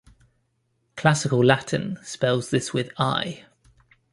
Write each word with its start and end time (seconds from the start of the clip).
Classical 0.95 1.45
Latin 1.45 1.99
spells 2.01 2.49
this 2.49 2.73
with 2.73 2.89
"i". 2.97 3.45